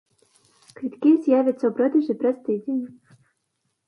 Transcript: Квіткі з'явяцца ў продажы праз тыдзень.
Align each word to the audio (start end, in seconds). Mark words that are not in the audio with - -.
Квіткі 0.77 1.11
з'явяцца 1.25 1.53
ў 1.67 1.71
продажы 1.79 2.15
праз 2.23 2.37
тыдзень. 2.47 2.81